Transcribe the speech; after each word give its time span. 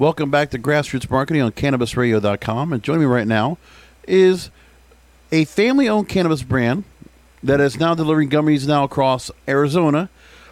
Welcome 0.00 0.30
back 0.30 0.48
to 0.52 0.58
Grassroots 0.58 1.10
Marketing 1.10 1.42
on 1.42 1.52
CannabisRadio.com. 1.52 2.72
And 2.72 2.82
joining 2.82 3.02
me 3.02 3.06
right 3.06 3.26
now 3.26 3.58
is 4.08 4.48
a 5.30 5.44
family 5.44 5.90
owned 5.90 6.08
cannabis 6.08 6.42
brand 6.42 6.84
that 7.42 7.60
is 7.60 7.78
now 7.78 7.94
delivering 7.94 8.30
gummies 8.30 8.66
now 8.66 8.82
across 8.82 9.30
Arizona, 9.46 10.08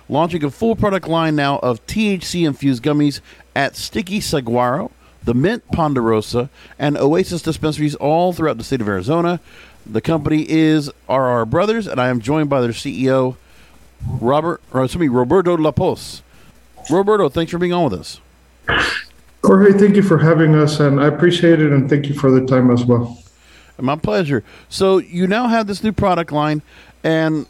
launching 0.06 0.44
a 0.44 0.50
full 0.50 0.76
product 0.76 1.08
line 1.08 1.34
now 1.34 1.60
of 1.60 1.84
THC 1.86 2.46
infused 2.46 2.82
gummies 2.82 3.22
at 3.56 3.74
Sticky 3.74 4.20
Saguaro, 4.20 4.90
the 5.24 5.32
Mint 5.32 5.66
Ponderosa, 5.72 6.50
and 6.78 6.98
Oasis 6.98 7.40
dispensaries 7.40 7.94
all 7.94 8.34
throughout 8.34 8.58
the 8.58 8.64
state 8.64 8.82
of 8.82 8.88
Arizona. 8.88 9.40
The 9.86 10.02
company 10.02 10.44
is 10.46 10.90
RR 11.08 11.46
Brothers, 11.46 11.86
and 11.86 11.98
I 11.98 12.08
am 12.08 12.20
joined 12.20 12.50
by 12.50 12.60
their 12.60 12.72
CEO, 12.72 13.36
Robert, 14.06 14.60
or 14.74 14.84
excuse 14.84 15.00
me, 15.00 15.08
Roberto 15.08 15.56
Lapos. 15.56 16.20
Roberto, 16.90 17.30
thanks 17.30 17.50
for 17.50 17.56
being 17.56 17.72
on 17.72 17.90
with 17.90 17.98
us. 17.98 18.20
Jorge, 19.44 19.72
thank 19.78 19.96
you 19.96 20.02
for 20.02 20.18
having 20.18 20.54
us, 20.54 20.80
and 20.80 21.00
I 21.00 21.06
appreciate 21.06 21.60
it, 21.60 21.72
and 21.72 21.88
thank 21.88 22.08
you 22.08 22.14
for 22.14 22.30
the 22.30 22.44
time 22.44 22.70
as 22.70 22.84
well. 22.84 23.22
My 23.80 23.96
pleasure. 23.96 24.42
So 24.68 24.98
you 24.98 25.28
now 25.28 25.46
have 25.46 25.68
this 25.68 25.84
new 25.84 25.92
product 25.92 26.32
line, 26.32 26.62
and 27.04 27.46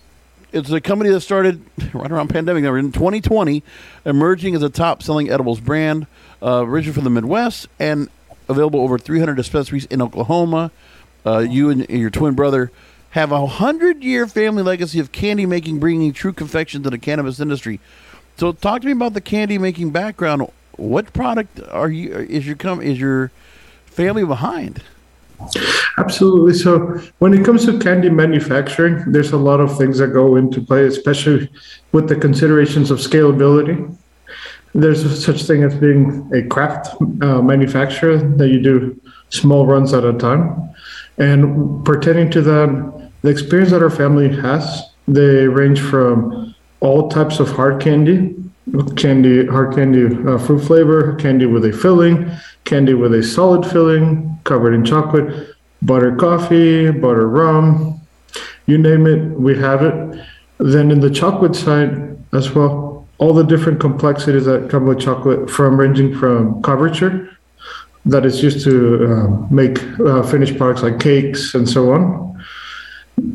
it's 0.53 0.71
a 0.71 0.81
company 0.81 1.11
that 1.11 1.21
started 1.23 1.65
right 1.95 2.11
around 2.11 2.29
pandemic 2.29 2.65
in 2.65 2.93
2020, 2.93 3.63
emerging 4.05 4.55
as 4.55 4.63
a 4.63 4.69
top-selling 4.69 5.31
edibles 5.31 5.61
brand, 5.61 6.07
uh, 6.43 6.65
originally 6.67 6.95
from 6.95 7.05
the 7.05 7.11
Midwest, 7.11 7.69
and 7.79 8.09
available 8.49 8.81
over 8.81 8.99
300 8.99 9.35
dispensaries 9.35 9.87
in 9.87 10.03
Oklahoma. 10.03 10.71
Uh, 11.25 11.39
you 11.39 11.71
and 11.71 11.89
your 11.89 12.11
twin 12.11 12.35
brother 12.35 12.71
have 13.11 13.33
a 13.33 13.47
hundred-year 13.47 14.27
family 14.27 14.63
legacy 14.63 14.99
of 14.99 15.11
candy 15.13 15.47
making, 15.47 15.79
bringing 15.79 16.13
true 16.13 16.33
confection 16.33 16.83
to 16.83 16.91
the 16.91 16.99
cannabis 16.99 17.41
industry. 17.41 17.81
So, 18.37 18.53
talk 18.53 18.83
to 18.83 18.87
me 18.87 18.93
about 18.93 19.15
the 19.15 19.21
candy 19.21 19.59
making 19.59 19.91
background 19.91 20.49
what 20.79 21.13
product 21.13 21.61
are 21.71 21.91
you 21.91 22.15
is 22.15 22.47
your 22.47 22.57
come 22.57 22.81
is 22.81 22.99
your 22.99 23.31
family 23.87 24.25
behind? 24.25 24.83
Absolutely. 25.99 26.55
So 26.55 27.01
when 27.19 27.35
it 27.35 27.45
comes 27.45 27.65
to 27.67 27.79
candy 27.79 28.11
manufacturing, 28.11 29.13
there's 29.13 29.33
a 29.33 29.37
lot 29.37 29.61
of 29.61 29.77
things 29.77 29.99
that 29.99 30.09
go 30.09 30.37
into 30.37 30.61
play, 30.61 30.85
especially 30.85 31.49
with 31.93 32.09
the 32.09 32.17
considerations 32.17 32.91
of 32.91 32.99
scalability. 32.99 33.97
There's 34.75 35.25
such 35.25 35.43
thing 35.45 35.63
as 35.63 35.75
being 35.75 36.29
a 36.35 36.43
craft 36.47 36.95
uh, 37.23 37.43
manufacturer 37.43 38.19
that 38.19 38.49
you 38.49 38.61
do 38.61 39.01
small 39.31 39.67
runs 39.67 39.93
at 39.93 40.05
a 40.05 40.13
time. 40.13 40.71
And 41.19 41.85
pertaining 41.85 42.31
to 42.33 42.43
that, 42.43 43.11
the 43.23 43.31
experience 43.31 43.71
that 43.71 43.83
our 43.83 43.91
family 43.91 44.29
has, 44.41 44.91
they 45.07 45.47
range 45.49 45.81
from 45.81 46.55
all 46.81 47.09
types 47.09 47.41
of 47.41 47.51
hard 47.51 47.81
candy 47.81 48.37
candy, 48.97 49.47
hard 49.47 49.75
candy 49.75 50.07
uh, 50.29 50.39
fruit 50.39 50.61
flavor, 50.61 51.15
candy 51.17 51.47
with 51.47 51.65
a 51.65 51.73
filling, 51.73 52.31
candy 52.65 52.95
with 52.95 53.15
a 53.15 53.23
solid 53.23 53.69
filling 53.71 54.39
covered 54.45 54.75
in 54.75 54.85
chocolate, 54.85 55.57
butter 55.83 56.15
coffee, 56.17 56.91
butter 56.91 57.29
rum, 57.29 58.01
you 58.67 58.79
name 58.79 59.07
it, 59.07 59.39
we 59.39 59.57
have 59.59 59.83
it. 59.83 60.27
Then 60.59 60.91
in 60.91 61.01
the 61.01 61.11
chocolate 61.11 61.57
side 61.57 62.17
as 62.33 62.55
well, 62.55 63.07
all 63.19 63.33
the 63.33 63.45
different 63.45 63.81
complexities 63.81 64.45
that 64.45 64.71
come 64.71 64.87
with 64.87 65.01
chocolate, 65.01 65.51
from 65.51 65.79
ranging 65.79 66.17
from 66.17 66.63
couverture 66.63 67.35
that 68.05 68.25
is 68.25 68.43
used 68.43 68.65
to 68.65 69.13
uh, 69.13 69.29
make 69.51 69.83
uh, 70.01 70.23
finished 70.23 70.57
products 70.57 70.83
like 70.83 71.01
cakes 71.01 71.55
and 71.55 71.69
so 71.69 71.93
on, 71.93 72.45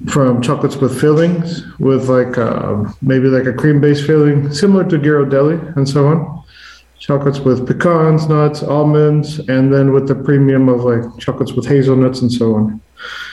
from 0.10 0.42
chocolates 0.42 0.78
with 0.78 1.00
fillings, 1.00 1.64
with 1.80 2.10
like 2.10 2.38
uh, 2.38 2.84
maybe 3.02 3.28
like 3.28 3.46
a 3.46 3.54
cream 3.54 3.82
based 3.82 4.06
filling, 4.06 4.52
similar 4.54 4.84
to 4.86 4.98
Ghirardelli 4.98 5.76
and 5.76 5.88
so 5.88 6.08
on. 6.08 6.44
Chocolates 7.00 7.40
with 7.40 7.68
pecans, 7.68 8.30
nuts, 8.30 8.64
almonds, 8.64 9.40
and 9.50 9.74
then 9.74 9.92
with 9.92 10.08
the 10.08 10.16
premium 10.16 10.70
of 10.70 10.84
like 10.86 11.04
chocolates 11.20 11.52
with 11.52 11.66
hazelnuts 11.66 12.22
and 12.22 12.32
so 12.32 12.56
on. 12.56 12.82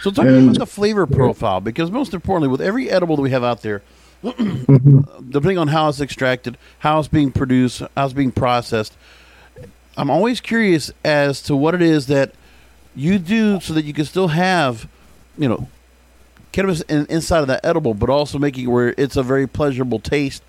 So, 0.03 0.11
talk 0.11 0.27
and, 0.27 0.49
about 0.49 0.59
the 0.59 0.67
flavor 0.67 1.07
profile 1.07 1.61
because 1.61 1.91
most 1.91 2.13
importantly, 2.13 2.49
with 2.49 2.61
every 2.61 2.91
edible 2.91 3.17
that 3.17 3.23
we 3.23 3.31
have 3.31 3.45
out 3.45 3.63
there, 3.63 3.83
mm-hmm. 4.25 5.31
depending 5.31 5.59
on 5.59 5.69
how 5.69 5.89
it's 5.89 6.01
extracted, 6.01 6.59
how 6.81 6.99
it's 6.99 7.09
being 7.09 7.31
produced, 7.31 7.83
how 7.97 8.05
it's 8.05 8.13
being 8.13 8.33
processed, 8.33 8.97
I'm 9.97 10.11
always 10.11 10.41
curious 10.41 10.91
as 11.05 11.43
to 11.43 11.55
what 11.55 11.75
it 11.75 11.83
is 11.83 12.07
that 12.07 12.33
you 12.97 13.19
do 13.19 13.61
so 13.61 13.73
that 13.75 13.85
you 13.85 13.93
can 13.93 14.05
still 14.05 14.29
have, 14.29 14.89
you 15.39 15.49
know, 15.49 15.69
cannabis 16.53 16.81
in, 16.83 17.07
inside 17.07 17.41
of 17.41 17.49
that 17.49 17.65
edible, 17.65 17.95
but 17.95 18.11
also 18.11 18.39
making 18.39 18.65
it 18.65 18.69
where 18.69 18.95
it's 18.97 19.17
a 19.17 19.23
very 19.23 19.47
pleasurable 19.47 20.01
taste. 20.01 20.43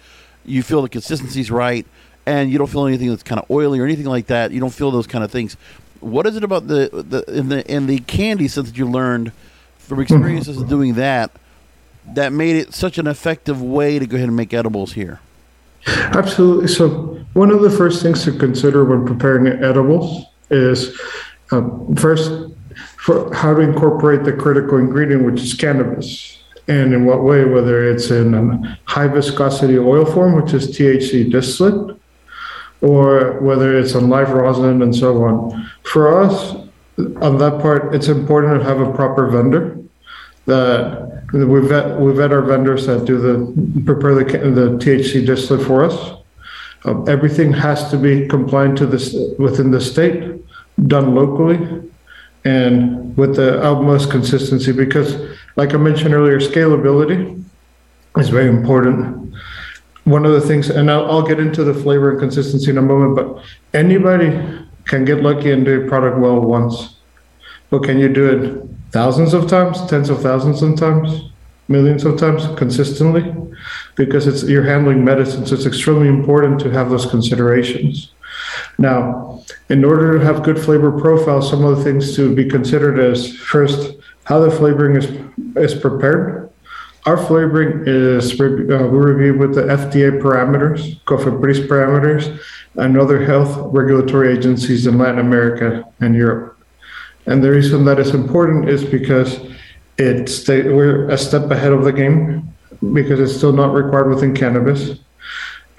You 0.45 0.63
feel 0.63 0.81
the 0.81 0.89
consistency's 0.89 1.51
right, 1.51 1.85
and 2.25 2.51
you 2.51 2.57
don't 2.57 2.67
feel 2.67 2.85
anything 2.87 3.09
that's 3.09 3.23
kind 3.23 3.39
of 3.39 3.49
oily 3.51 3.79
or 3.79 3.85
anything 3.85 4.05
like 4.05 4.27
that. 4.27 4.51
You 4.51 4.59
don't 4.59 4.73
feel 4.73 4.91
those 4.91 5.07
kind 5.07 5.23
of 5.23 5.31
things. 5.31 5.55
What 5.99 6.25
is 6.25 6.35
it 6.35 6.43
about 6.43 6.67
the 6.67 6.89
the 6.91 7.23
in 7.31 7.49
the 7.49 7.71
in 7.71 7.85
the 7.87 7.99
candy 7.99 8.47
sense 8.47 8.69
that 8.69 8.77
you 8.77 8.89
learned 8.89 9.31
from 9.77 9.99
experiences 9.99 10.57
of 10.57 10.67
doing 10.67 10.95
that 10.95 11.31
that 12.13 12.33
made 12.33 12.55
it 12.55 12.73
such 12.73 12.97
an 12.97 13.05
effective 13.05 13.61
way 13.61 13.99
to 13.99 14.07
go 14.07 14.15
ahead 14.15 14.27
and 14.27 14.35
make 14.35 14.53
edibles 14.53 14.93
here? 14.93 15.19
Absolutely. 15.87 16.67
So 16.67 17.19
one 17.33 17.51
of 17.51 17.61
the 17.61 17.69
first 17.69 18.01
things 18.01 18.23
to 18.23 18.31
consider 18.31 18.83
when 18.83 19.05
preparing 19.05 19.47
edibles 19.47 20.25
is 20.49 20.99
uh, 21.51 21.61
first 21.97 22.31
for 22.97 23.33
how 23.33 23.53
to 23.53 23.61
incorporate 23.61 24.23
the 24.23 24.33
critical 24.33 24.77
ingredient, 24.77 25.25
which 25.25 25.41
is 25.41 25.53
cannabis, 25.53 26.41
and 26.67 26.93
in 26.93 27.05
what 27.05 27.23
way, 27.23 27.45
whether 27.45 27.89
it's 27.89 28.11
in 28.11 28.33
a 28.33 28.79
high 28.85 29.07
viscosity 29.07 29.77
oil 29.77 30.05
form, 30.05 30.41
which 30.41 30.53
is 30.53 30.67
THC 30.77 31.31
distillate, 31.31 31.97
or 32.81 33.39
whether 33.41 33.77
it's 33.77 33.95
on 33.95 34.09
live 34.09 34.31
rosin 34.31 34.81
and 34.81 34.95
so 34.95 35.23
on. 35.23 35.69
For 35.83 36.21
us, 36.21 36.55
on 37.21 37.37
that 37.37 37.61
part, 37.61 37.93
it's 37.95 38.07
important 38.07 38.61
to 38.61 38.65
have 38.67 38.79
a 38.79 38.91
proper 38.93 39.27
vendor 39.27 39.77
that 40.45 41.11
we 41.33 41.61
vet, 41.61 41.99
we 41.99 42.11
vet 42.13 42.31
our 42.31 42.41
vendors 42.41 42.87
that 42.87 43.05
do 43.05 43.17
the 43.17 43.83
prepare 43.83 44.15
the, 44.15 44.23
the 44.23 44.69
THC 44.77 45.25
distillate 45.25 45.65
for 45.65 45.83
us. 45.83 46.17
Um, 46.83 47.07
everything 47.07 47.53
has 47.53 47.89
to 47.91 47.97
be 47.97 48.27
compliant 48.27 48.77
to 48.79 48.87
this 48.87 49.15
within 49.37 49.71
the 49.71 49.79
state, 49.79 50.41
done 50.87 51.13
locally, 51.13 51.90
and 52.43 53.15
with 53.17 53.35
the 53.35 53.61
utmost 53.61 54.09
consistency 54.09 54.71
because 54.71 55.15
like 55.57 55.73
i 55.73 55.77
mentioned 55.77 56.13
earlier 56.13 56.39
scalability 56.39 57.41
is 58.17 58.29
very 58.29 58.49
important. 58.49 59.33
One 60.03 60.25
of 60.25 60.33
the 60.33 60.41
things 60.41 60.69
and 60.69 60.89
I'll, 60.89 61.09
I'll, 61.09 61.21
get 61.21 61.39
into 61.39 61.63
the 61.63 61.73
flavor 61.73 62.11
and 62.11 62.19
consistency 62.19 62.71
in 62.71 62.77
a 62.77 62.81
moment 62.81 63.15
but 63.15 63.43
anybody 63.73 64.29
can 64.85 65.05
get 65.05 65.21
lucky 65.21 65.51
and 65.51 65.63
do 65.63 65.83
a 65.83 65.87
product 65.87 66.17
well 66.17 66.41
once. 66.41 66.95
But 67.69 67.83
can 67.83 67.99
you 67.99 68.09
do 68.09 68.25
it 68.29 68.91
thousands 68.91 69.33
of 69.33 69.47
times 69.47 69.85
tens 69.85 70.09
of 70.09 70.21
thousands 70.21 70.61
of 70.61 70.77
times 70.77 71.29
millions 71.67 72.03
of 72.03 72.17
times 72.17 72.47
consistently? 72.57 73.33
Because 73.95 74.25
it's 74.27 74.43
you're 74.43 74.63
handling 74.63 75.05
medicine 75.05 75.45
so 75.45 75.55
it's 75.55 75.67
extremely 75.67 76.07
important 76.07 76.59
to 76.61 76.71
have 76.71 76.89
those 76.89 77.05
considerations 77.05 78.11
now, 78.77 79.43
in 79.69 79.83
order 79.83 80.17
to 80.17 80.25
have 80.25 80.43
good 80.43 80.59
flavor 80.59 80.91
profile, 80.91 81.41
some 81.41 81.63
of 81.63 81.77
the 81.77 81.83
things 81.83 82.15
to 82.15 82.33
be 82.33 82.45
considered 82.45 82.99
is 82.99 83.37
first 83.37 83.97
how 84.23 84.39
the 84.39 84.51
flavoring 84.51 84.95
is 84.95 85.07
is 85.55 85.73
prepared. 85.79 86.49
our 87.05 87.17
flavoring 87.17 87.83
is 87.87 88.39
uh, 88.39 88.45
we 88.45 88.97
review 89.11 89.37
with 89.37 89.55
the 89.55 89.63
FDA 89.63 90.21
parameters, 90.21 91.01
COFEPRIS 91.05 91.67
parameters, 91.67 92.39
and 92.75 92.97
other 92.97 93.25
health 93.25 93.57
regulatory 93.73 94.31
agencies 94.31 94.85
in 94.85 94.97
Latin 94.97 95.19
America 95.19 95.83
and 95.99 96.15
Europe. 96.15 96.57
And 97.25 97.43
the 97.43 97.51
reason 97.51 97.85
that 97.85 97.99
is 97.99 98.13
important 98.13 98.69
is 98.69 98.83
because 98.83 99.39
it's 99.97 100.47
we're 100.47 101.09
a 101.09 101.17
step 101.17 101.49
ahead 101.51 101.73
of 101.73 101.83
the 101.83 101.91
game 101.91 102.53
because 102.93 103.19
it's 103.19 103.35
still 103.35 103.53
not 103.53 103.73
required 103.73 104.09
within 104.09 104.33
cannabis. 104.33 104.99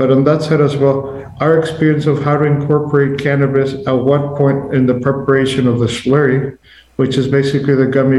But 0.02 0.10
on 0.10 0.24
that 0.24 0.42
side 0.42 0.60
as 0.60 0.76
well, 0.76 1.32
our 1.38 1.56
experience 1.56 2.06
of 2.06 2.24
how 2.24 2.36
to 2.36 2.44
incorporate 2.44 3.20
cannabis 3.20 3.74
at 3.86 3.92
what 3.92 4.36
point 4.36 4.74
in 4.74 4.86
the 4.86 4.94
preparation 4.94 5.68
of 5.68 5.78
the 5.78 5.86
slurry, 5.86 6.58
which 6.96 7.16
is 7.16 7.28
basically 7.28 7.76
the 7.76 7.86
gummy, 7.86 8.18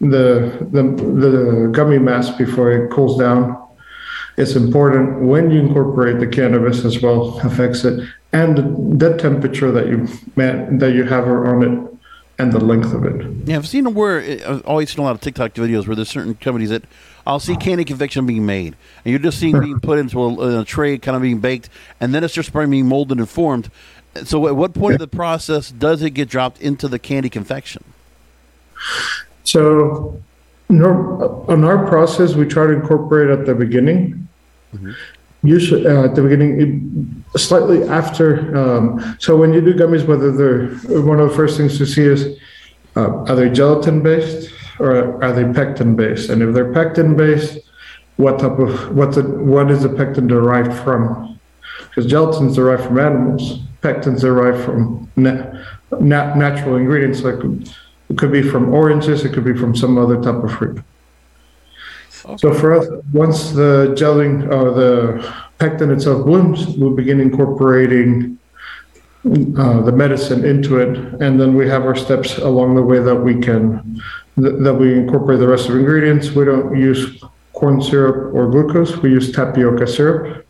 the 0.00 0.68
the, 0.70 0.82
the 1.24 1.68
gummy 1.72 1.98
mass 1.98 2.30
before 2.30 2.70
it 2.70 2.92
cools 2.92 3.18
down, 3.18 3.60
it's 4.36 4.54
important 4.54 5.22
when 5.22 5.50
you 5.50 5.58
incorporate 5.58 6.20
the 6.20 6.28
cannabis 6.28 6.84
as 6.84 7.02
well 7.02 7.40
affects 7.40 7.84
it, 7.84 8.08
and 8.32 9.00
the 9.00 9.16
temperature 9.16 9.72
that 9.72 9.88
you 9.88 10.06
that 10.78 10.92
you 10.94 11.02
have 11.02 11.26
on 11.26 11.62
it 11.64 11.96
and 12.38 12.52
the 12.52 12.60
length 12.60 12.92
of 12.92 13.04
it. 13.04 13.48
Yeah, 13.48 13.56
I've 13.56 13.66
seen 13.66 13.92
where 13.94 14.20
uh, 14.20 14.54
I've 14.54 14.66
always 14.66 14.90
seen 14.90 15.00
a 15.00 15.02
lot 15.02 15.16
of 15.16 15.20
TikTok 15.20 15.54
videos 15.54 15.88
where 15.88 15.96
there's 15.96 16.08
certain 16.08 16.36
companies 16.36 16.70
that 16.70 16.84
I'll 17.26 17.40
see 17.40 17.56
candy 17.56 17.84
confection 17.84 18.24
being 18.26 18.46
made, 18.46 18.76
and 19.04 19.12
you're 19.12 19.18
just 19.18 19.38
seeing 19.38 19.58
being 19.58 19.80
put 19.80 19.98
into 19.98 20.22
a, 20.22 20.60
a, 20.60 20.64
tray, 20.64 20.96
kind 20.98 21.16
of 21.16 21.22
being 21.22 21.40
baked, 21.40 21.68
and 22.00 22.14
then 22.14 22.22
it's 22.22 22.34
just 22.34 22.52
being 22.52 22.86
molded 22.86 23.18
and 23.18 23.28
formed. 23.28 23.70
So, 24.24 24.46
at 24.46 24.56
what 24.56 24.74
point 24.74 24.94
of 24.94 25.00
the 25.00 25.08
process 25.08 25.70
does 25.70 26.02
it 26.02 26.10
get 26.10 26.28
dropped 26.28 26.60
into 26.60 26.88
the 26.88 26.98
candy 26.98 27.28
confection? 27.28 27.82
So, 29.44 30.22
on 30.70 31.64
our 31.64 31.86
process, 31.86 32.34
we 32.34 32.46
try 32.46 32.66
to 32.66 32.72
incorporate 32.72 33.30
at 33.30 33.44
the 33.46 33.54
beginning. 33.54 34.28
Mm-hmm 34.74 34.92
usually 35.46 35.86
uh, 35.86 36.04
at 36.04 36.14
the 36.14 36.22
beginning, 36.22 37.24
slightly 37.36 37.84
after. 37.84 38.56
Um, 38.56 39.16
so 39.18 39.36
when 39.36 39.52
you 39.52 39.60
do 39.60 39.74
gummies, 39.74 40.06
whether 40.06 40.32
they're 40.32 40.68
one 41.02 41.20
of 41.20 41.30
the 41.30 41.36
first 41.36 41.56
things 41.56 41.78
to 41.78 41.86
see 41.86 42.02
is 42.02 42.38
uh, 42.96 43.24
are 43.24 43.36
they 43.36 43.48
gelatin 43.50 44.02
based 44.02 44.50
or 44.78 45.22
are 45.22 45.32
they 45.32 45.44
pectin 45.52 45.96
based? 45.96 46.30
And 46.30 46.42
if 46.42 46.54
they're 46.54 46.72
pectin 46.72 47.16
based, 47.16 47.58
what 48.16 48.38
type 48.38 48.58
of 48.58 48.94
what 48.94 49.12
the 49.14 49.22
what 49.22 49.70
is 49.70 49.82
the 49.82 49.88
pectin 49.88 50.26
derived 50.26 50.72
from? 50.84 51.38
Because 51.88 52.06
gelatin 52.06 52.48
is 52.48 52.56
derived 52.56 52.84
from 52.84 52.98
animals, 52.98 53.60
pectin's 53.82 54.22
derived 54.22 54.64
from 54.64 55.10
na- 55.16 55.52
na- 56.00 56.34
natural 56.34 56.76
ingredients. 56.76 57.22
Like 57.22 57.42
it 58.08 58.18
could 58.18 58.32
be 58.32 58.42
from 58.42 58.72
oranges, 58.72 59.24
it 59.24 59.32
could 59.32 59.44
be 59.44 59.54
from 59.54 59.76
some 59.76 59.98
other 59.98 60.20
type 60.22 60.42
of 60.42 60.52
fruit. 60.52 60.82
Okay. 62.24 62.36
So 62.38 62.52
for 62.54 62.74
us, 62.74 62.86
once 63.12 63.52
the 63.52 63.94
gelling 63.96 64.48
or 64.48 64.70
uh, 64.70 64.72
the 64.72 65.34
pectin 65.58 65.90
itself 65.90 66.24
blooms, 66.24 66.66
we'll 66.76 66.94
begin 66.94 67.20
incorporating 67.20 68.38
uh, 69.26 69.80
the 69.82 69.92
medicine 69.92 70.44
into 70.44 70.78
it, 70.78 70.96
and 71.20 71.40
then 71.40 71.54
we 71.54 71.68
have 71.68 71.82
our 71.82 71.96
steps 71.96 72.38
along 72.38 72.76
the 72.76 72.82
way 72.82 73.00
that 73.00 73.14
we 73.14 73.40
can 73.40 74.00
th- 74.36 74.54
that 74.60 74.74
we 74.74 74.94
incorporate 74.94 75.40
the 75.40 75.48
rest 75.48 75.66
of 75.68 75.74
the 75.74 75.80
ingredients. 75.80 76.30
We 76.30 76.44
don't 76.44 76.76
use 76.76 77.22
corn 77.52 77.82
syrup 77.82 78.34
or 78.34 78.48
glucose; 78.48 78.96
we 78.98 79.10
use 79.10 79.32
tapioca 79.32 79.86
syrup, 79.86 80.46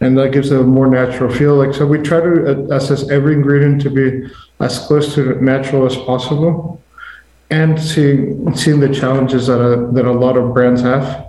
and 0.00 0.16
that 0.18 0.30
gives 0.32 0.52
it 0.52 0.60
a 0.60 0.62
more 0.62 0.86
natural 0.86 1.32
feel. 1.32 1.56
Like 1.56 1.74
so, 1.74 1.84
we 1.84 1.98
try 1.98 2.20
to 2.20 2.72
assess 2.72 3.10
every 3.10 3.34
ingredient 3.34 3.82
to 3.82 3.90
be 3.90 4.30
as 4.60 4.78
close 4.86 5.14
to 5.14 5.42
natural 5.42 5.84
as 5.84 5.96
possible 5.96 6.80
and 7.50 7.80
seeing 7.80 8.54
seeing 8.54 8.80
the 8.80 8.94
challenges 8.94 9.48
that 9.48 9.60
a, 9.60 9.90
that 9.92 10.06
a 10.06 10.12
lot 10.12 10.36
of 10.36 10.54
brands 10.54 10.82
have 10.82 11.26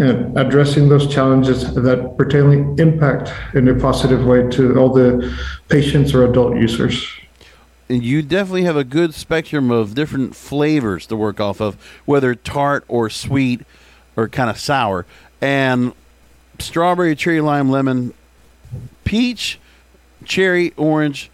and 0.00 0.36
addressing 0.38 0.88
those 0.88 1.06
challenges 1.06 1.74
that 1.74 2.14
pertainly 2.16 2.58
impact 2.82 3.32
in 3.54 3.68
a 3.68 3.74
positive 3.74 4.24
way 4.24 4.48
to 4.50 4.76
all 4.78 4.90
the 4.90 5.36
patients 5.68 6.14
or 6.14 6.24
adult 6.24 6.56
users. 6.56 7.06
And 7.88 8.04
you 8.04 8.22
definitely 8.22 8.62
have 8.64 8.76
a 8.76 8.84
good 8.84 9.14
spectrum 9.14 9.70
of 9.70 9.94
different 9.94 10.36
flavors 10.36 11.06
to 11.06 11.16
work 11.16 11.40
off 11.40 11.60
of, 11.60 11.74
whether 12.04 12.34
tart 12.34 12.84
or 12.86 13.10
sweet 13.10 13.62
or 14.16 14.28
kind 14.28 14.48
of 14.48 14.58
sour. 14.58 15.06
And 15.40 15.92
strawberry, 16.60 17.16
cherry, 17.16 17.40
lime, 17.40 17.70
lemon, 17.70 18.14
peach, 19.04 19.58
cherry, 20.24 20.72
orange, 20.76 21.30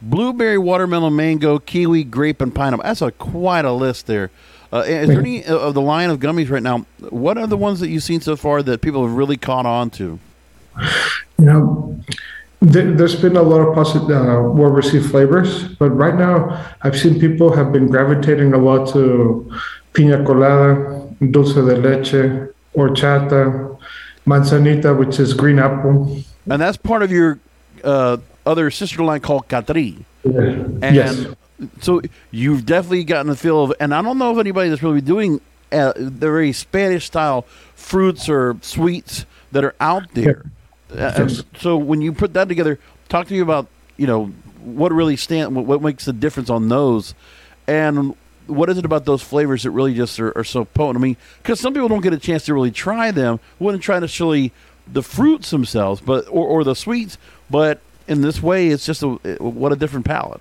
blueberry, 0.00 0.58
watermelon, 0.58 1.16
mango, 1.16 1.58
kiwi, 1.58 2.04
grape, 2.04 2.40
and 2.40 2.54
pineapple. 2.54 2.84
That's 2.84 3.02
a 3.02 3.10
quite 3.10 3.64
a 3.64 3.72
list 3.72 4.06
there. 4.06 4.30
Uh, 4.72 4.84
is 4.86 5.08
there 5.08 5.20
any 5.20 5.44
of 5.44 5.74
the 5.74 5.80
line 5.80 6.10
of 6.10 6.20
gummies 6.20 6.50
right 6.50 6.62
now? 6.62 6.84
What 7.08 7.38
are 7.38 7.46
the 7.46 7.56
ones 7.56 7.80
that 7.80 7.88
you've 7.88 8.02
seen 8.02 8.20
so 8.20 8.36
far 8.36 8.62
that 8.62 8.80
people 8.80 9.06
have 9.06 9.16
really 9.16 9.36
caught 9.36 9.64
on 9.64 9.90
to? 9.90 10.18
You 11.38 11.44
know, 11.44 12.00
there's 12.60 13.16
been 13.16 13.36
a 13.36 13.42
lot 13.42 13.60
of 13.60 13.74
positive, 13.74 14.10
uh, 14.10 14.42
well 14.42 14.70
received 14.70 15.10
flavors, 15.10 15.68
but 15.76 15.90
right 15.90 16.14
now 16.14 16.74
I've 16.82 16.98
seen 16.98 17.18
people 17.18 17.54
have 17.56 17.72
been 17.72 17.86
gravitating 17.86 18.52
a 18.52 18.58
lot 18.58 18.92
to 18.92 19.50
pina 19.94 20.24
colada, 20.24 21.08
dulce 21.30 21.54
de 21.54 21.62
leche, 21.62 22.50
horchata, 22.76 23.78
manzanita, 24.26 24.94
which 24.94 25.18
is 25.18 25.32
green 25.34 25.58
apple. 25.58 26.22
And 26.50 26.60
that's 26.60 26.76
part 26.76 27.02
of 27.02 27.10
your 27.10 27.38
uh, 27.84 28.18
other 28.44 28.70
sister 28.70 29.02
line 29.02 29.20
called 29.20 29.48
Catri. 29.48 30.04
Yeah. 30.24 30.40
And 30.82 30.94
yes. 30.94 31.26
So 31.80 32.02
you've 32.30 32.66
definitely 32.66 33.04
gotten 33.04 33.28
the 33.28 33.36
feel 33.36 33.64
of, 33.64 33.72
and 33.80 33.94
I 33.94 34.02
don't 34.02 34.18
know 34.18 34.32
if 34.32 34.38
anybody 34.38 34.70
that's 34.70 34.82
really 34.82 35.00
doing 35.00 35.40
uh, 35.72 35.92
the 35.96 36.10
very 36.10 36.52
Spanish 36.52 37.06
style 37.06 37.42
fruits 37.74 38.28
or 38.28 38.56
sweets 38.62 39.26
that 39.52 39.64
are 39.64 39.74
out 39.80 40.12
there. 40.14 40.44
Uh, 40.96 41.28
so 41.56 41.76
when 41.76 42.00
you 42.00 42.12
put 42.12 42.34
that 42.34 42.48
together, 42.48 42.78
talk 43.08 43.26
to 43.26 43.34
me 43.34 43.40
about 43.40 43.66
you 43.96 44.06
know 44.06 44.26
what 44.62 44.92
really 44.92 45.16
stand, 45.16 45.54
what 45.54 45.82
makes 45.82 46.04
the 46.04 46.12
difference 46.12 46.50
on 46.50 46.68
those, 46.68 47.14
and 47.66 48.14
what 48.46 48.70
is 48.70 48.78
it 48.78 48.84
about 48.84 49.04
those 49.04 49.22
flavors 49.22 49.64
that 49.64 49.70
really 49.70 49.94
just 49.94 50.18
are, 50.18 50.36
are 50.36 50.44
so 50.44 50.64
potent? 50.64 50.96
I 50.96 51.00
mean, 51.00 51.16
because 51.42 51.60
some 51.60 51.74
people 51.74 51.88
don't 51.88 52.00
get 52.00 52.12
a 52.12 52.18
chance 52.18 52.46
to 52.46 52.54
really 52.54 52.70
try 52.70 53.10
them, 53.10 53.40
wouldn't 53.58 53.82
try 53.82 53.98
necessarily 53.98 54.52
the 54.86 55.02
fruits 55.02 55.50
themselves, 55.50 56.00
but 56.00 56.26
or, 56.28 56.46
or 56.46 56.64
the 56.64 56.74
sweets, 56.74 57.18
but 57.50 57.80
in 58.06 58.22
this 58.22 58.42
way, 58.42 58.68
it's 58.68 58.86
just 58.86 59.02
a 59.02 59.08
what 59.40 59.72
a 59.72 59.76
different 59.76 60.06
palate. 60.06 60.40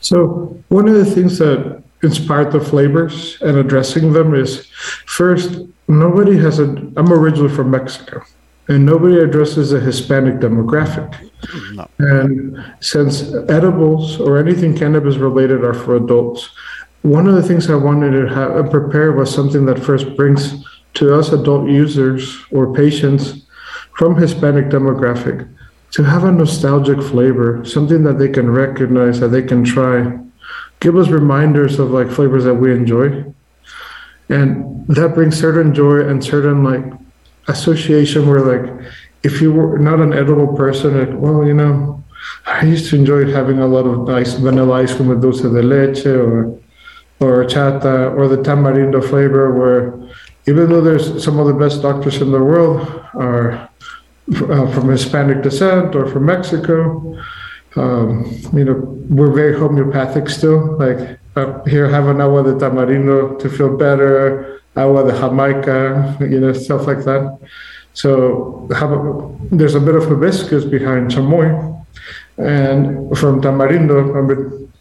So 0.00 0.62
one 0.68 0.88
of 0.88 0.94
the 0.94 1.04
things 1.04 1.38
that 1.38 1.82
inspired 2.02 2.52
the 2.52 2.60
flavors 2.60 3.40
and 3.40 3.56
addressing 3.56 4.12
them 4.12 4.34
is 4.34 4.66
first, 5.06 5.60
nobody 5.88 6.36
has 6.38 6.58
a. 6.58 6.64
I'm 6.96 7.12
originally 7.12 7.54
from 7.54 7.70
Mexico, 7.70 8.22
and 8.68 8.84
nobody 8.84 9.18
addresses 9.18 9.72
a 9.72 9.80
Hispanic 9.80 10.34
demographic. 10.34 11.30
No. 11.74 11.88
And 11.98 12.64
since 12.80 13.32
edibles 13.48 14.20
or 14.20 14.38
anything 14.38 14.76
cannabis 14.76 15.16
related 15.16 15.64
are 15.64 15.74
for 15.74 15.96
adults, 15.96 16.50
one 17.02 17.26
of 17.26 17.34
the 17.34 17.42
things 17.42 17.68
I 17.68 17.74
wanted 17.74 18.12
to 18.12 18.34
have, 18.34 18.70
prepare 18.70 19.12
was 19.12 19.32
something 19.32 19.66
that 19.66 19.78
first 19.78 20.16
brings 20.16 20.64
to 20.94 21.14
us 21.14 21.32
adult 21.32 21.68
users 21.68 22.36
or 22.50 22.72
patients 22.74 23.42
from 23.96 24.16
Hispanic 24.16 24.66
demographic 24.66 25.48
to 25.92 26.02
have 26.02 26.24
a 26.24 26.32
nostalgic 26.32 27.02
flavor, 27.02 27.64
something 27.64 28.02
that 28.04 28.18
they 28.18 28.28
can 28.28 28.50
recognize, 28.50 29.20
that 29.20 29.28
they 29.28 29.42
can 29.42 29.62
try. 29.62 30.18
Give 30.80 30.96
us 30.96 31.08
reminders 31.08 31.78
of 31.78 31.90
like 31.90 32.10
flavors 32.10 32.44
that 32.44 32.54
we 32.54 32.72
enjoy. 32.72 33.24
And 34.28 34.86
that 34.88 35.14
brings 35.14 35.38
certain 35.38 35.74
joy 35.74 36.00
and 36.00 36.24
certain 36.24 36.64
like 36.64 36.84
association 37.48 38.26
where 38.26 38.40
like 38.40 38.90
if 39.22 39.40
you 39.40 39.52
were 39.52 39.78
not 39.78 40.00
an 40.00 40.12
edible 40.12 40.56
person, 40.56 40.98
like, 40.98 41.20
well, 41.20 41.46
you 41.46 41.54
know, 41.54 42.02
I 42.46 42.64
used 42.64 42.90
to 42.90 42.96
enjoy 42.96 43.30
having 43.30 43.58
a 43.58 43.66
lot 43.66 43.86
of 43.86 44.08
nice 44.08 44.34
vanilla 44.34 44.82
ice 44.82 44.94
cream 44.94 45.08
with 45.08 45.22
dulce 45.22 45.42
de 45.42 45.62
leche 45.62 46.06
or 46.06 46.58
horchata 47.20 48.16
or 48.16 48.28
the 48.28 48.38
tamarindo 48.38 49.06
flavor 49.06 49.52
where 49.54 49.94
even 50.48 50.68
though 50.68 50.80
there's 50.80 51.22
some 51.22 51.38
of 51.38 51.46
the 51.46 51.54
best 51.54 51.82
doctors 51.82 52.20
in 52.20 52.32
the 52.32 52.42
world 52.42 52.80
are 53.14 53.68
uh, 54.30 54.70
from 54.72 54.88
Hispanic 54.88 55.42
descent 55.42 55.94
or 55.94 56.06
from 56.06 56.26
Mexico. 56.26 57.18
Um, 57.76 58.24
you 58.52 58.64
know, 58.64 58.74
we're 59.08 59.32
very 59.32 59.58
homeopathic 59.58 60.28
still. 60.28 60.76
Like 60.78 61.18
uh, 61.36 61.62
here, 61.64 61.88
have 61.88 62.06
an 62.08 62.20
agua 62.20 62.44
de 62.44 62.54
tamarindo 62.54 63.38
to 63.38 63.48
feel 63.48 63.76
better, 63.76 64.60
agua 64.76 65.10
de 65.10 65.18
Jamaica, 65.18 66.18
you 66.20 66.40
know, 66.40 66.52
stuff 66.52 66.86
like 66.86 67.04
that. 67.04 67.38
So 67.94 68.68
have, 68.74 68.90
there's 69.50 69.74
a 69.74 69.80
bit 69.80 69.94
of 69.94 70.04
hibiscus 70.04 70.64
behind 70.64 71.10
chamoy, 71.10 71.84
and 72.38 73.16
from 73.18 73.40
tamarindo, 73.42 74.16
I 74.16 74.20
mean, 74.20 74.71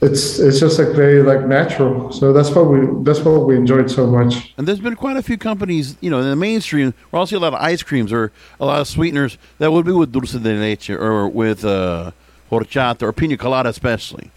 it's 0.00 0.38
it's 0.38 0.60
just 0.60 0.78
like 0.78 0.88
very 0.88 1.22
like 1.22 1.44
natural. 1.46 2.12
So 2.12 2.32
that's 2.32 2.50
what 2.50 2.68
we 2.70 2.86
that's 3.02 3.20
what 3.20 3.46
we 3.46 3.56
enjoyed 3.56 3.90
so 3.90 4.06
much. 4.06 4.54
And 4.56 4.66
there's 4.66 4.80
been 4.80 4.94
quite 4.94 5.16
a 5.16 5.22
few 5.22 5.36
companies, 5.36 5.96
you 6.00 6.08
know, 6.08 6.20
in 6.20 6.30
the 6.30 6.36
mainstream. 6.36 6.94
We're 7.10 7.18
also 7.18 7.38
a 7.38 7.40
lot 7.40 7.54
of 7.54 7.60
ice 7.60 7.82
creams 7.82 8.12
or 8.12 8.30
a 8.60 8.66
lot 8.66 8.80
of 8.80 8.86
sweeteners 8.86 9.38
that 9.58 9.72
would 9.72 9.84
be 9.84 9.92
with 9.92 10.12
dulce 10.12 10.32
de 10.32 10.54
leche 10.54 10.90
or 10.90 11.28
with 11.28 11.64
uh, 11.64 12.12
horchata 12.50 13.02
or 13.02 13.12
pina 13.12 13.36
colada, 13.36 13.68
especially. 13.68 14.30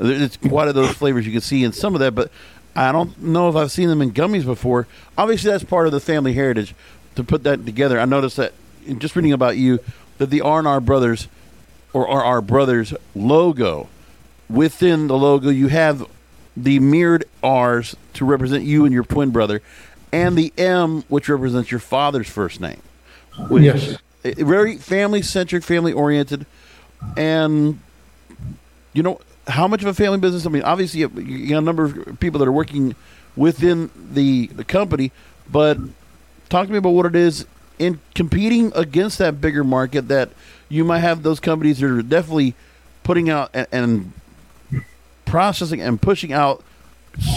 It's 0.00 0.36
quite 0.36 0.66
of 0.66 0.74
those 0.74 0.90
flavors 0.90 1.24
you 1.24 1.32
can 1.32 1.40
see 1.40 1.62
in 1.62 1.72
some 1.72 1.94
of 1.94 2.00
that, 2.00 2.16
but 2.16 2.32
I 2.74 2.90
don't 2.90 3.16
know 3.22 3.48
if 3.48 3.54
I've 3.54 3.70
seen 3.70 3.88
them 3.88 4.02
in 4.02 4.12
gummies 4.12 4.44
before. 4.44 4.88
Obviously, 5.16 5.52
that's 5.52 5.62
part 5.62 5.86
of 5.86 5.92
the 5.92 6.00
family 6.00 6.32
heritage. 6.32 6.74
To 7.14 7.22
put 7.22 7.44
that 7.44 7.64
together, 7.64 8.00
I 8.00 8.04
noticed 8.06 8.36
that 8.38 8.52
in 8.84 8.98
just 8.98 9.14
reading 9.14 9.32
about 9.32 9.56
you 9.56 9.78
that 10.18 10.30
the 10.30 10.40
R 10.40 10.58
and 10.58 10.66
R 10.66 10.80
Brothers 10.80 11.28
or 11.92 12.08
R 12.08 12.42
Brothers 12.42 12.92
logo 13.14 13.88
within 14.48 15.06
the 15.06 15.16
logo 15.16 15.48
you 15.50 15.68
have 15.68 16.06
the 16.56 16.78
mirrored 16.78 17.24
R's 17.42 17.96
to 18.14 18.24
represent 18.24 18.64
you 18.64 18.84
and 18.84 18.92
your 18.92 19.04
twin 19.04 19.30
brother, 19.30 19.62
and 20.12 20.36
the 20.36 20.52
M 20.56 21.02
which 21.08 21.28
represents 21.28 21.70
your 21.70 21.80
father's 21.80 22.28
first 22.28 22.60
name. 22.60 22.80
yes, 23.50 23.98
very 24.22 24.76
family 24.78 25.22
centric, 25.22 25.64
family 25.64 25.92
oriented, 25.92 26.46
and 27.16 27.80
you 28.92 29.02
know 29.02 29.20
how 29.46 29.68
much 29.68 29.82
of 29.82 29.88
a 29.88 29.94
family 29.94 30.18
business? 30.18 30.46
I 30.46 30.50
mean, 30.50 30.62
obviously, 30.62 31.00
you, 31.00 31.48
got 31.48 31.58
a 31.58 31.60
number 31.60 31.84
of 31.84 32.20
people 32.20 32.38
that 32.38 32.48
are 32.48 32.52
working 32.52 32.94
within 33.36 33.90
the, 34.12 34.46
the 34.48 34.64
company, 34.64 35.12
but 35.50 35.76
talk 36.48 36.66
to 36.66 36.72
me 36.72 36.78
about 36.78 36.90
what 36.90 37.06
it 37.06 37.16
is 37.16 37.46
in 37.78 38.00
competing 38.14 38.72
against 38.74 39.18
that 39.18 39.40
bigger 39.40 39.64
market 39.64 40.08
that 40.08 40.30
you 40.68 40.84
might 40.84 41.00
have 41.00 41.22
those 41.22 41.40
companies 41.40 41.80
that 41.80 41.90
are 41.90 42.02
definitely 42.02 42.54
putting 43.02 43.28
out 43.28 43.50
and, 43.52 43.66
and 43.72 44.12
processing 45.34 45.80
and 45.80 46.00
pushing 46.00 46.32
out 46.32 46.62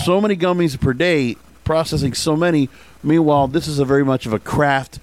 so 0.06 0.22
many 0.22 0.38
gummies 0.38 0.80
per 0.80 0.94
day, 0.94 1.36
processing 1.64 2.14
so 2.14 2.38
many. 2.38 2.70
Meanwhile, 3.02 3.48
this 3.48 3.68
is 3.68 3.80
a 3.80 3.86
very 3.86 4.06
much 4.06 4.28
of 4.28 4.34
a 4.34 4.38
craft, 4.38 5.00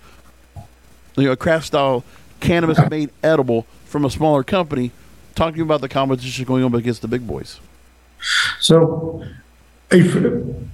you 1.17 1.25
know, 1.25 1.33
a 1.33 1.37
craft 1.37 1.67
style 1.67 2.05
cannabis 2.39 2.79
made 2.89 3.11
edible 3.21 3.67
from 3.85 4.05
a 4.05 4.11
smaller 4.11 4.45
company 4.45 4.93
talking 5.35 5.61
about 5.61 5.81
the 5.81 5.89
competition 5.89 6.45
going 6.45 6.63
on 6.63 6.73
against 6.73 7.03
the 7.03 7.09
big 7.09 7.27
boys. 7.27 7.59
So, 8.61 9.25
if 9.91 10.15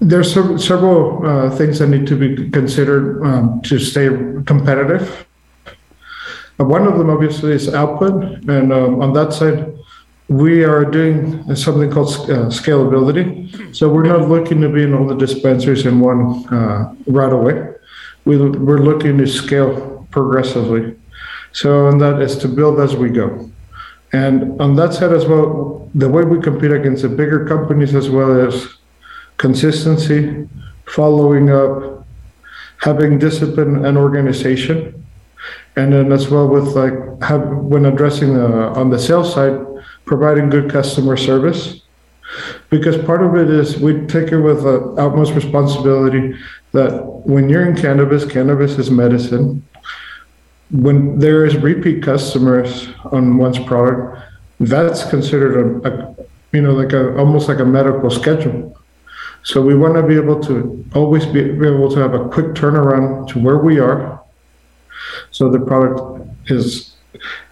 there's 0.02 0.30
several 0.30 1.26
uh, 1.26 1.48
things 1.56 1.78
that 1.78 1.86
need 1.86 2.06
to 2.08 2.16
be 2.16 2.50
considered 2.50 3.24
um, 3.24 3.62
to 3.62 3.78
stay 3.78 4.08
competitive. 4.44 5.26
Uh, 6.60 6.64
one 6.64 6.86
of 6.86 6.98
them, 6.98 7.08
obviously, 7.08 7.52
is 7.52 7.72
output, 7.72 8.22
and 8.46 8.74
um, 8.74 9.00
on 9.00 9.14
that 9.14 9.32
side, 9.32 9.74
we 10.30 10.62
are 10.62 10.84
doing 10.84 11.56
something 11.56 11.90
called 11.90 12.08
uh, 12.30 12.46
scalability. 12.46 13.74
So 13.74 13.88
we're 13.88 14.06
not 14.06 14.28
looking 14.28 14.60
to 14.60 14.68
be 14.68 14.84
in 14.84 14.94
all 14.94 15.04
the 15.04 15.16
dispensaries 15.16 15.84
in 15.84 15.98
one 15.98 16.46
uh, 16.54 16.94
right 17.08 17.32
away. 17.32 17.74
We, 18.24 18.36
we're 18.38 18.78
looking 18.78 19.18
to 19.18 19.26
scale 19.26 20.06
progressively. 20.12 20.96
So, 21.50 21.88
and 21.88 22.00
that 22.00 22.22
is 22.22 22.36
to 22.38 22.48
build 22.48 22.78
as 22.78 22.94
we 22.94 23.10
go. 23.10 23.50
And 24.12 24.60
on 24.60 24.76
that 24.76 24.94
side 24.94 25.12
as 25.12 25.26
well, 25.26 25.90
the 25.96 26.08
way 26.08 26.22
we 26.22 26.40
compete 26.40 26.70
against 26.70 27.02
the 27.02 27.08
bigger 27.08 27.44
companies 27.44 27.96
as 27.96 28.08
well 28.08 28.46
as 28.46 28.68
consistency, 29.36 30.48
following 30.86 31.50
up, 31.50 32.06
having 32.76 33.18
discipline 33.18 33.84
and 33.84 33.98
organization. 33.98 35.04
And 35.74 35.92
then 35.92 36.12
as 36.12 36.28
well 36.28 36.46
with 36.46 36.68
like 36.76 36.94
have, 37.22 37.48
when 37.48 37.84
addressing 37.84 38.34
the, 38.34 38.46
on 38.78 38.90
the 38.90 38.98
sales 38.98 39.34
side, 39.34 39.66
providing 40.10 40.50
good 40.50 40.68
customer 40.68 41.16
service. 41.16 41.82
Because 42.68 42.96
part 43.04 43.22
of 43.22 43.36
it 43.36 43.48
is 43.48 43.78
we 43.78 43.92
take 44.06 44.32
it 44.32 44.40
with 44.40 44.64
the 44.64 44.76
utmost 44.98 45.32
responsibility 45.34 46.36
that 46.72 46.90
when 47.34 47.48
you're 47.48 47.66
in 47.70 47.76
cannabis, 47.76 48.24
cannabis 48.24 48.72
is 48.76 48.90
medicine 48.90 49.62
when 50.70 51.18
there 51.18 51.44
is 51.44 51.56
repeat 51.56 52.02
customers 52.02 52.88
on 53.12 53.36
one's 53.36 53.58
product, 53.58 54.22
that's 54.60 55.04
considered 55.10 55.54
a, 55.84 55.88
a 55.88 56.16
you 56.52 56.62
know 56.62 56.72
like 56.72 56.92
a 56.92 57.16
almost 57.16 57.48
like 57.48 57.60
a 57.60 57.64
medical 57.64 58.10
schedule. 58.10 58.76
So 59.42 59.62
we 59.62 59.74
want 59.74 59.94
to 59.94 60.02
be 60.02 60.16
able 60.16 60.40
to 60.48 60.84
always 60.94 61.24
be, 61.26 61.42
be 61.42 61.66
able 61.66 61.90
to 61.90 61.98
have 62.00 62.14
a 62.14 62.28
quick 62.28 62.48
turnaround 62.48 63.28
to 63.28 63.38
where 63.38 63.58
we 63.58 63.80
are, 63.80 64.22
so 65.30 65.50
the 65.50 65.60
product 65.60 66.00
is 66.46 66.96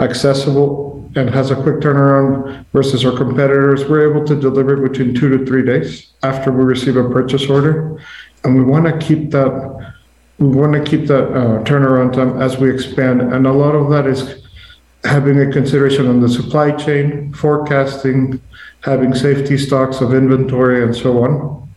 accessible 0.00 0.97
and 1.16 1.30
has 1.30 1.50
a 1.50 1.54
quick 1.54 1.76
turnaround 1.76 2.64
versus 2.72 3.04
our 3.04 3.16
competitors. 3.16 3.88
We're 3.88 4.10
able 4.10 4.26
to 4.26 4.34
deliver 4.38 4.76
between 4.76 5.14
two 5.14 5.36
to 5.36 5.44
three 5.46 5.64
days 5.64 6.12
after 6.22 6.52
we 6.52 6.64
receive 6.64 6.96
a 6.96 7.08
purchase 7.08 7.48
order, 7.48 8.00
and 8.44 8.56
we 8.56 8.62
want 8.62 8.86
to 8.86 8.98
keep 9.06 9.30
that 9.30 9.94
we 10.38 10.46
want 10.46 10.72
to 10.72 10.84
keep 10.84 11.08
that 11.08 11.24
uh, 11.32 11.64
turnaround 11.64 12.12
time 12.12 12.40
as 12.40 12.58
we 12.58 12.72
expand. 12.72 13.20
And 13.20 13.46
a 13.46 13.52
lot 13.52 13.74
of 13.74 13.90
that 13.90 14.06
is 14.06 14.46
having 15.02 15.40
a 15.40 15.50
consideration 15.50 16.06
on 16.06 16.20
the 16.20 16.28
supply 16.28 16.70
chain, 16.70 17.32
forecasting, 17.32 18.40
having 18.82 19.14
safety 19.14 19.58
stocks 19.58 20.00
of 20.00 20.14
inventory, 20.14 20.84
and 20.84 20.94
so 20.94 21.24
on. 21.24 21.68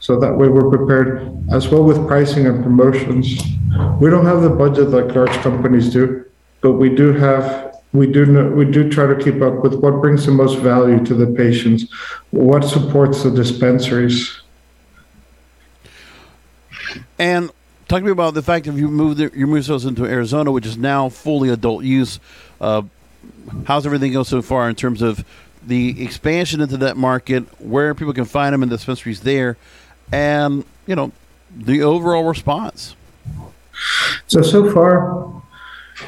So 0.00 0.18
that 0.20 0.36
way 0.36 0.48
we're 0.48 0.68
prepared 0.68 1.44
as 1.50 1.68
well 1.68 1.82
with 1.82 2.06
pricing 2.06 2.46
and 2.46 2.62
promotions. 2.62 3.40
We 4.00 4.10
don't 4.10 4.26
have 4.26 4.42
the 4.42 4.50
budget 4.50 4.90
like 4.90 5.14
large 5.14 5.36
companies 5.42 5.90
do, 5.90 6.24
but 6.60 6.72
we 6.72 6.88
do 6.94 7.12
have 7.12 7.67
we 7.98 8.06
do 8.06 8.24
know, 8.24 8.48
we 8.48 8.64
do 8.64 8.88
try 8.88 9.06
to 9.06 9.16
keep 9.16 9.42
up 9.42 9.62
with 9.62 9.74
what 9.74 10.00
brings 10.00 10.24
the 10.24 10.32
most 10.32 10.58
value 10.58 11.04
to 11.04 11.14
the 11.14 11.26
patients, 11.26 11.90
what 12.30 12.64
supports 12.64 13.22
the 13.24 13.30
dispensaries. 13.30 14.40
And 17.18 17.50
talk 17.88 18.00
to 18.00 18.04
me 18.04 18.12
about 18.12 18.34
the 18.34 18.42
fact 18.42 18.66
that 18.66 18.74
you 18.74 18.88
moved 18.88 19.20
you 19.20 19.46
moved 19.46 19.70
us 19.70 19.84
into 19.84 20.04
Arizona, 20.04 20.52
which 20.52 20.66
is 20.66 20.76
now 20.76 21.08
fully 21.08 21.48
adult 21.48 21.84
use. 21.84 22.20
Uh, 22.60 22.82
how's 23.64 23.84
everything 23.84 24.12
go 24.12 24.22
so 24.22 24.40
far 24.42 24.68
in 24.68 24.74
terms 24.74 25.02
of 25.02 25.24
the 25.66 26.02
expansion 26.02 26.60
into 26.60 26.76
that 26.78 26.96
market, 26.96 27.42
where 27.60 27.94
people 27.94 28.14
can 28.14 28.24
find 28.24 28.52
them 28.52 28.62
in 28.62 28.68
the 28.68 28.76
dispensaries 28.76 29.20
there, 29.20 29.56
and 30.12 30.64
you 30.86 30.94
know 30.94 31.12
the 31.54 31.82
overall 31.82 32.24
response? 32.24 32.94
So 34.28 34.42
so 34.42 34.72
far, 34.72 35.42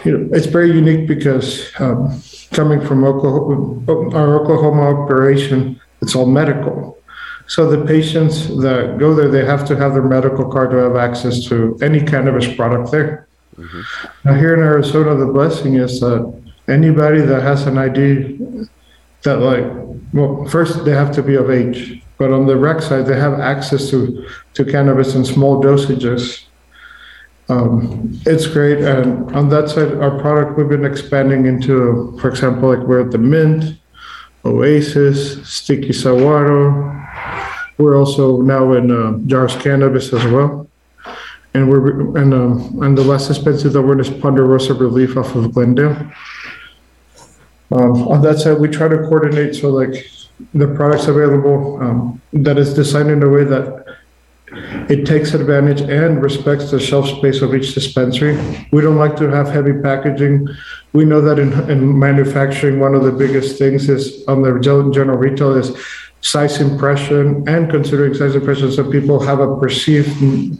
you 0.04 0.16
know, 0.16 0.28
it's 0.36 0.46
very 0.46 0.70
unique 0.72 1.06
because 1.06 1.70
um, 1.78 2.20
coming 2.52 2.80
from 2.80 3.04
Oklahoma, 3.04 4.16
our 4.16 4.40
Oklahoma 4.40 5.02
operation, 5.02 5.80
it's 6.02 6.14
all 6.14 6.26
medical. 6.26 6.98
So 7.46 7.68
the 7.68 7.84
patients 7.84 8.46
that 8.58 8.98
go 8.98 9.14
there, 9.14 9.28
they 9.28 9.44
have 9.44 9.66
to 9.68 9.76
have 9.76 9.94
their 9.94 10.02
medical 10.02 10.50
card 10.50 10.70
to 10.70 10.76
have 10.76 10.96
access 10.96 11.44
to 11.46 11.76
any 11.82 12.00
cannabis 12.00 12.46
product 12.54 12.92
there. 12.92 13.26
Mm-hmm. 13.56 13.80
Now 14.24 14.34
here 14.34 14.54
in 14.54 14.60
Arizona, 14.60 15.16
the 15.16 15.32
blessing 15.32 15.74
is 15.74 16.00
that 16.00 16.32
anybody 16.68 17.20
that 17.20 17.42
has 17.42 17.66
an 17.66 17.76
ID 17.76 18.38
that 19.22 19.38
like, 19.38 19.64
well, 20.12 20.46
first 20.46 20.84
they 20.84 20.92
have 20.92 21.12
to 21.16 21.22
be 21.22 21.34
of 21.34 21.50
age, 21.50 22.02
but 22.18 22.32
on 22.32 22.46
the 22.46 22.56
rec 22.56 22.82
side, 22.82 23.06
they 23.06 23.18
have 23.18 23.40
access 23.40 23.90
to, 23.90 24.26
to 24.54 24.64
cannabis 24.64 25.14
in 25.14 25.24
small 25.24 25.62
dosages. 25.62 26.44
Um, 27.50 28.20
it's 28.26 28.46
great. 28.46 28.78
And 28.78 29.30
on 29.34 29.48
that 29.48 29.68
side, 29.68 29.94
our 29.94 30.20
product, 30.20 30.56
we've 30.56 30.68
been 30.68 30.84
expanding 30.84 31.46
into, 31.46 32.16
for 32.20 32.28
example, 32.28 32.68
like 32.68 32.86
we're 32.86 33.00
at 33.00 33.10
the 33.10 33.18
Mint, 33.18 33.76
Oasis, 34.44 35.46
Sticky 35.48 35.92
Saguaro, 35.92 36.96
we're 37.78 37.96
also 37.98 38.40
now 38.42 38.74
in 38.74 38.90
uh, 38.90 39.18
Jars 39.26 39.56
Cannabis 39.56 40.12
as 40.12 40.24
well. 40.26 40.68
And 41.54 41.68
we're 41.68 42.16
and 42.16 42.32
um, 42.32 42.82
and 42.82 42.96
the 42.96 43.02
last 43.02 43.28
expensive 43.28 43.72
that 43.72 43.82
we're 43.82 43.94
in 43.94 44.00
is 44.00 44.10
Ponderosa 44.10 44.74
Relief 44.74 45.16
off 45.16 45.34
of 45.34 45.52
Glendale. 45.52 45.96
Um, 47.72 48.06
on 48.06 48.22
that 48.22 48.38
side, 48.38 48.60
we 48.60 48.68
try 48.68 48.86
to 48.86 48.98
coordinate 48.98 49.56
so 49.56 49.70
like 49.70 50.08
the 50.54 50.68
products 50.68 51.08
available 51.08 51.82
um, 51.82 52.22
that 52.32 52.56
is 52.58 52.72
designed 52.74 53.10
in 53.10 53.22
a 53.22 53.28
way 53.28 53.44
that 53.44 53.79
it 54.52 55.06
takes 55.06 55.34
advantage 55.34 55.80
and 55.80 56.22
respects 56.22 56.70
the 56.70 56.80
shelf 56.80 57.08
space 57.08 57.40
of 57.40 57.54
each 57.54 57.74
dispensary. 57.74 58.36
We 58.72 58.82
don't 58.82 58.96
like 58.96 59.16
to 59.16 59.28
have 59.28 59.48
heavy 59.48 59.74
packaging. 59.80 60.48
We 60.92 61.04
know 61.04 61.20
that 61.20 61.38
in, 61.38 61.52
in 61.70 61.98
manufacturing, 61.98 62.80
one 62.80 62.94
of 62.94 63.04
the 63.04 63.12
biggest 63.12 63.58
things 63.58 63.88
is 63.88 64.24
on 64.26 64.42
the 64.42 64.58
general 64.60 65.18
retail 65.18 65.56
is 65.56 65.76
size 66.22 66.60
impression 66.60 67.48
and 67.48 67.70
considering 67.70 68.12
size 68.14 68.34
impression 68.34 68.70
so 68.70 68.88
people 68.90 69.20
have 69.20 69.40
a 69.40 69.56
perceived 69.56 70.58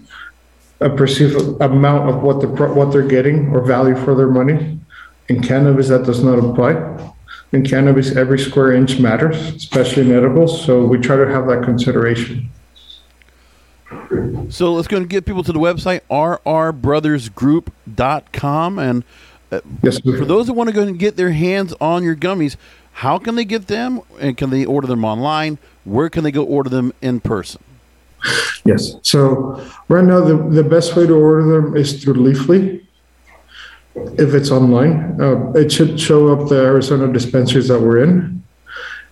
a 0.80 0.88
perceived 0.88 1.36
amount 1.60 2.08
of 2.08 2.22
what 2.22 2.40
the 2.40 2.48
what 2.48 2.90
they're 2.90 3.06
getting 3.06 3.48
or 3.48 3.60
value 3.60 3.94
for 3.94 4.14
their 4.14 4.28
money 4.28 4.78
in 5.28 5.42
cannabis 5.42 5.88
that 5.88 6.04
does 6.04 6.24
not 6.24 6.38
apply 6.38 6.72
in 7.52 7.62
cannabis 7.62 8.16
every 8.16 8.38
square 8.38 8.72
inch 8.72 8.98
matters 8.98 9.36
especially 9.54 10.02
in 10.02 10.16
edibles 10.16 10.64
so 10.64 10.82
we 10.86 10.96
try 10.96 11.16
to 11.16 11.28
have 11.28 11.46
that 11.46 11.62
consideration 11.62 12.48
so 14.50 14.72
let's 14.72 14.88
go 14.88 14.96
and 14.96 15.08
get 15.08 15.24
people 15.26 15.42
to 15.42 15.52
the 15.52 15.58
website 15.58 16.00
rrbrothersgroup.com 16.10 18.78
and 18.78 19.04
uh, 19.52 19.60
yes, 19.82 19.98
for 19.98 20.24
those 20.24 20.46
that 20.46 20.52
want 20.52 20.68
to 20.68 20.74
go 20.74 20.82
and 20.82 20.96
get 20.98 21.16
their 21.16 21.32
hands 21.32 21.74
on 21.80 22.04
your 22.04 22.14
gummies 22.14 22.56
how 23.00 23.18
can 23.18 23.34
they 23.34 23.46
get 23.46 23.66
them? 23.66 24.02
And 24.18 24.36
can 24.36 24.50
they 24.50 24.66
order 24.66 24.86
them 24.86 25.06
online? 25.06 25.56
Where 25.84 26.10
can 26.10 26.22
they 26.22 26.30
go 26.30 26.44
order 26.44 26.68
them 26.68 26.92
in 27.00 27.20
person? 27.20 27.64
Yes. 28.66 28.96
So 29.00 29.66
right 29.88 30.04
now, 30.04 30.20
the, 30.20 30.36
the 30.36 30.62
best 30.62 30.94
way 30.94 31.06
to 31.06 31.14
order 31.14 31.62
them 31.62 31.76
is 31.76 32.04
through 32.04 32.14
Leafly. 32.14 32.84
If 33.94 34.34
it's 34.34 34.50
online, 34.50 35.18
uh, 35.18 35.50
it 35.52 35.72
should 35.72 35.98
show 35.98 36.28
up 36.28 36.50
the 36.50 36.56
Arizona 36.56 37.10
dispensaries 37.10 37.68
that 37.68 37.80
we're 37.80 38.02
in. 38.02 38.42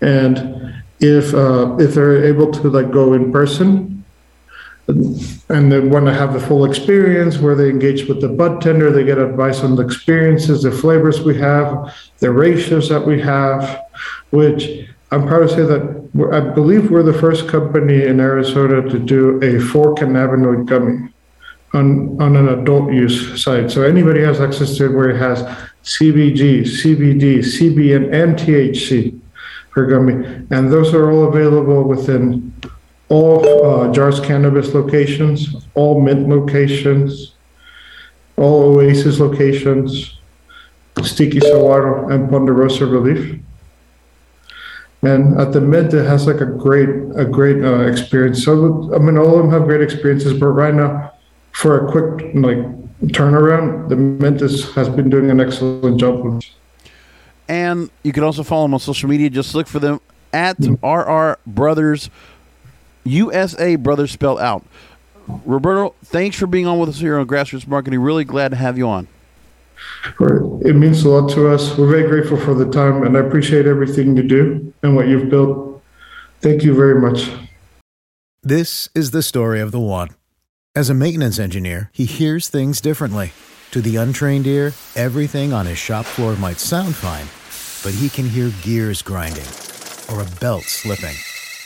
And 0.03 0.83
if 1.01 1.33
uh, 1.33 1.77
if 1.79 1.95
they're 1.95 2.25
able 2.25 2.53
to 2.53 2.69
like 2.69 2.91
go 2.91 3.15
in 3.15 3.33
person 3.33 3.98
and 4.89 5.71
they 5.71 5.81
want 5.81 6.07
to 6.07 6.15
have 6.15 6.33
the 6.33 6.41
full 6.41 6.65
experience 6.65 7.39
where 7.39 7.55
they 7.55 7.69
engage 7.69 8.09
with 8.09 8.21
the 8.21 8.29
bud 8.29 8.61
tender 8.63 8.91
they 8.91 9.05
get 9.05 9.19
advice 9.19 9.61
on 9.61 9.77
the 9.77 9.85
experiences 9.85 10.63
the 10.63 10.71
flavors 10.71 11.21
we 11.21 11.37
have 11.37 11.95
the 12.21 12.31
ratios 12.31 12.89
that 12.89 13.07
we 13.07 13.21
have 13.21 13.85
which 14.31 14.89
i'm 15.11 15.27
proud 15.27 15.41
to 15.41 15.49
say 15.49 15.63
that 15.63 15.83
i 16.33 16.41
believe 16.41 16.91
we're 16.91 17.03
the 17.03 17.13
first 17.13 17.47
company 17.49 18.05
in 18.05 18.19
arizona 18.19 18.81
to 18.89 18.99
do 18.99 19.39
a 19.43 19.61
four 19.61 19.95
cannabinoid 19.95 20.65
gummy 20.65 21.09
on, 21.75 22.21
on 22.21 22.37
an 22.37 22.49
adult 22.49 22.93
use 22.93 23.43
site. 23.43 23.71
So 23.71 23.83
anybody 23.83 24.21
has 24.23 24.41
access 24.41 24.77
to 24.79 24.87
it 24.87 24.97
where 24.97 25.11
it 25.11 25.19
has 25.19 25.43
cbg 25.83 26.63
cbd 26.63 27.39
cbn 27.39 28.13
and 28.13 28.37
thc 28.37 29.21
per 29.71 29.87
gummy. 29.87 30.25
And 30.51 30.73
those 30.73 30.95
are 30.95 31.11
all 31.11 31.29
available 31.29 31.85
within 31.85 32.55
all 33.09 33.65
uh, 33.65 33.93
Jars 33.93 34.21
Cannabis 34.21 34.75
locations, 34.75 35.67
all 35.75 36.01
Mint 36.01 36.29
locations, 36.29 37.33
all 38.37 38.77
Oasis 38.77 39.19
locations, 39.19 40.19
Sticky 41.03 41.41
Saguaro, 41.41 42.09
and 42.11 42.29
Ponderosa 42.29 42.87
Relief. 42.87 43.41
And 45.03 45.41
at 45.41 45.53
the 45.53 45.61
Mint, 45.61 45.95
it 45.95 46.05
has 46.05 46.27
like 46.27 46.41
a 46.41 46.47
great, 46.47 46.89
a 47.17 47.25
great 47.25 47.63
uh, 47.65 47.81
experience. 47.83 48.45
So 48.45 48.93
I 48.95 48.99
mean, 48.99 49.17
all 49.17 49.39
of 49.39 49.43
them 49.43 49.51
have 49.53 49.65
great 49.65 49.81
experiences, 49.81 50.39
but 50.39 50.49
right 50.49 50.75
now, 50.75 51.13
for 51.53 51.87
a 51.87 51.91
quick 51.91 52.35
like 52.35 52.59
turnaround, 53.13 53.89
the 53.89 53.97
Mint 53.97 54.43
is, 54.43 54.73
has 54.75 54.89
been 54.89 55.09
doing 55.09 55.31
an 55.31 55.41
excellent 55.41 55.99
job. 55.99 56.43
And 57.49 57.91
you 58.03 58.13
can 58.13 58.25
also 58.25 58.43
follow 58.43 58.65
them 58.65 58.75
on 58.75 58.81
social 58.81 59.09
media. 59.09 59.31
Just 59.31 59.55
look 59.55 59.69
for 59.69 59.79
them 59.79 60.01
at 60.33 60.59
RR 60.83 61.39
Brothers 61.47 62.11
USA 63.05 63.77
Brothers 63.77 64.11
spelled 64.11 64.41
out. 64.41 64.65
Roberto, 65.45 65.95
thanks 66.05 66.39
for 66.39 66.47
being 66.47 66.67
on 66.67 66.79
with 66.79 66.89
us 66.89 66.99
here 66.99 67.19
on 67.19 67.27
Grassroots 67.27 67.67
Marketing. 67.67 68.01
Really 68.01 68.25
glad 68.25 68.51
to 68.51 68.57
have 68.57 68.79
you 68.79 68.89
on. 68.89 69.09
It 70.65 70.75
means 70.75 71.05
a 71.05 71.09
lot 71.09 71.31
to 71.33 71.49
us. 71.49 71.77
We're 71.77 71.91
very 71.91 72.09
grateful 72.09 72.37
for 72.39 72.55
the 72.55 72.71
time, 72.71 73.03
and 73.03 73.17
I 73.17 73.21
appreciate 73.21 73.67
everything 73.67 74.17
you 74.17 74.23
do 74.23 74.73
and 74.83 74.97
what 74.97 75.09
you've 75.09 75.29
built. 75.29 75.83
Thank 76.41 76.63
you 76.63 76.75
very 76.75 77.01
much. 77.01 77.31
This 78.43 78.89
is 78.95 79.11
the 79.11 79.23
story 79.23 79.61
of 79.61 79.73
the 79.73 79.81
one. 79.81 80.11
As 80.75 80.89
a 80.89 80.95
maintenance 80.95 81.39
engineer, 81.39 81.91
he 81.93 82.05
hears 82.05 82.49
things 82.49 82.81
differently. 82.81 83.33
To 83.73 83.83
the 83.83 83.97
untrained 83.97 84.47
ear, 84.47 84.73
everything 84.97 85.53
on 85.53 85.67
his 85.67 85.79
shop 85.79 86.07
floor 86.07 86.37
might 86.37 86.59
sound 86.59 86.95
fine, 86.95 87.27
but 87.83 87.99
he 87.99 88.09
can 88.09 88.29
hear 88.29 88.51
gears 88.63 89.03
grinding 89.03 89.47
or 90.11 90.23
a 90.23 90.41
belt 90.41 90.65
slipping. 90.65 91.17